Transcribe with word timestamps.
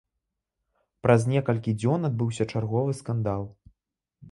Праз 1.07 1.21
некалькі 1.33 1.75
дзён 1.83 2.09
адбыўся 2.11 2.49
чарговы 2.57 2.99
скандал. 3.03 3.49